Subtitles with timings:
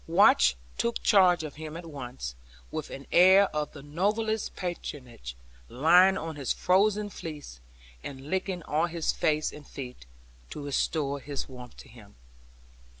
[0.07, 2.33] Watch took charge of him at once,
[2.71, 5.35] with an air of the noblest patronage,
[5.69, 7.59] lying on his frozen fleece,
[8.03, 10.07] and licking all his face and feet,
[10.49, 12.15] to restore his warmth to him.